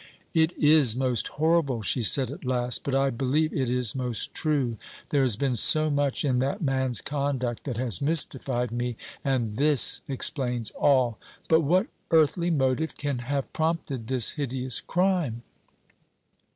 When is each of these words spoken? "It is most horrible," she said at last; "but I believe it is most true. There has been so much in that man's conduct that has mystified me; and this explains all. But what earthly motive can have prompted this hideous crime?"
"It 0.33 0.53
is 0.57 0.95
most 0.95 1.27
horrible," 1.27 1.83
she 1.83 2.01
said 2.01 2.31
at 2.31 2.43
last; 2.43 2.83
"but 2.83 2.95
I 2.95 3.11
believe 3.11 3.53
it 3.53 3.69
is 3.69 3.93
most 3.93 4.33
true. 4.33 4.79
There 5.09 5.21
has 5.21 5.35
been 5.35 5.55
so 5.55 5.91
much 5.91 6.25
in 6.25 6.39
that 6.39 6.59
man's 6.59 7.01
conduct 7.01 7.65
that 7.65 7.77
has 7.77 8.01
mystified 8.01 8.71
me; 8.71 8.97
and 9.23 9.57
this 9.57 10.01
explains 10.07 10.71
all. 10.71 11.19
But 11.47 11.61
what 11.61 11.85
earthly 12.09 12.49
motive 12.49 12.97
can 12.97 13.19
have 13.19 13.53
prompted 13.53 14.07
this 14.07 14.31
hideous 14.31 14.81
crime?" 14.81 15.43